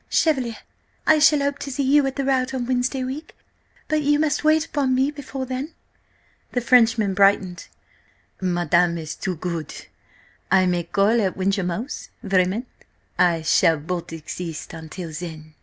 [0.09, 0.57] Chevalier,
[1.05, 3.35] I shall hope to see you at the rout on Wednesday week,
[3.87, 5.75] but you must wait upon me before then."
[6.53, 7.67] The Frenchman brightened.
[8.41, 9.71] "Madame is too good.
[10.49, 12.09] I may then call at Wyncham 'Ouse?
[12.23, 12.65] Vraiment,
[13.19, 15.53] I shall but exist until then!"